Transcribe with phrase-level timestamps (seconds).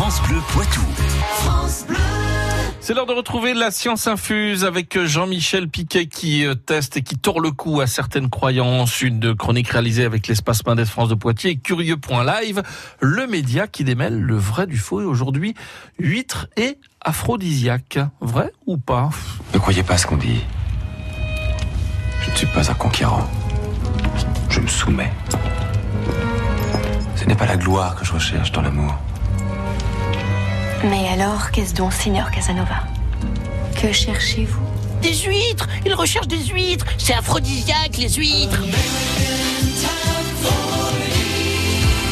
[0.00, 0.80] France Bleu Poitou.
[2.78, 7.18] C'est l'heure de retrouver la science infuse avec Jean-Michel Piquet qui euh, teste et qui
[7.18, 9.02] tord le cou à certaines croyances.
[9.02, 12.62] Une chronique réalisée avec l'espace Mendes France de Poitiers et Curieux.live,
[13.00, 15.00] le média qui démêle le vrai du faux.
[15.00, 15.54] Et aujourd'hui,
[15.98, 17.98] huître et aphrodisiaque.
[18.20, 19.10] Vrai ou pas?
[19.52, 20.44] Ne croyez pas ce qu'on dit.
[22.22, 23.28] Je ne suis pas un conquérant.
[24.48, 25.12] Je me soumets.
[27.16, 28.96] Ce n'est pas la gloire que je recherche dans l'amour.
[30.84, 32.84] Mais alors, qu'est-ce donc, Seigneur Casanova?
[33.80, 34.62] Que cherchez-vous?
[35.02, 35.68] Des huîtres!
[35.84, 36.86] Il recherche des huîtres!
[36.98, 38.62] C'est aphrodisiaque, les huîtres!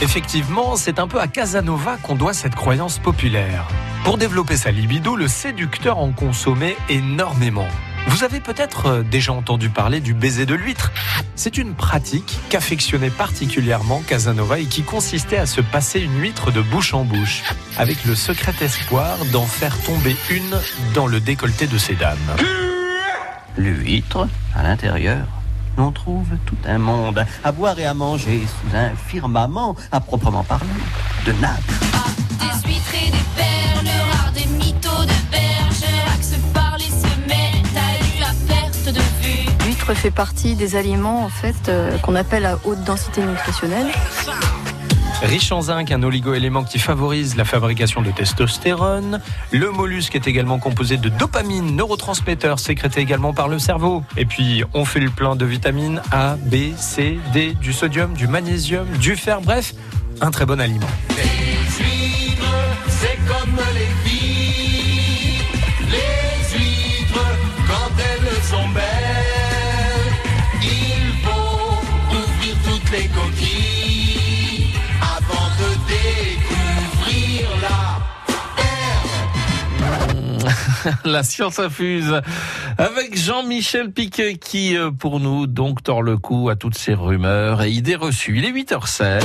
[0.00, 3.66] Effectivement, c'est un peu à Casanova qu'on doit cette croyance populaire.
[4.04, 7.68] Pour développer sa libido, le séducteur en consommait énormément.
[8.08, 10.92] Vous avez peut-être euh, déjà entendu parler du baiser de l'huître.
[11.34, 16.60] C'est une pratique qu'affectionnait particulièrement Casanova et qui consistait à se passer une huître de
[16.60, 17.42] bouche en bouche,
[17.78, 20.58] avec le secret espoir d'en faire tomber une
[20.94, 22.18] dans le décolleté de ces dames.
[23.56, 25.26] L'huître, à l'intérieur,
[25.78, 30.44] on trouve tout un monde à boire et à manger sous un firmament à proprement
[30.44, 30.66] parler
[31.26, 32.21] de nappes.
[39.90, 43.88] Fait partie des aliments en fait euh, qu'on appelle à haute densité nutritionnelle.
[45.22, 49.20] Riche en zinc, un oligoélément qui favorise la fabrication de testostérone.
[49.52, 54.02] Le mollusque est également composé de dopamine, neurotransmetteur sécrété également par le cerveau.
[54.16, 58.26] Et puis, on fait le plein de vitamines A, B, C, D, du sodium, du
[58.26, 59.74] magnésium, du fer, bref,
[60.20, 60.88] un très bon aliment.
[62.88, 64.11] c'est comme les
[81.04, 82.20] la science infuse
[82.78, 87.62] avec Jean-Michel Piquet qui, euh, pour nous, donc, tord le cou à toutes ces rumeurs
[87.62, 88.38] et idées reçues.
[88.38, 89.22] Il est 8h16.